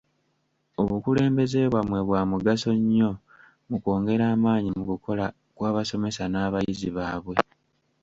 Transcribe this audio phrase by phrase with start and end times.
[0.81, 3.09] Obukulembeze bwammwe bwa mugaso nnyo
[3.67, 7.35] mu kwongera amaanyi mu kukola kw'abasomesa n'abayizi baabwe.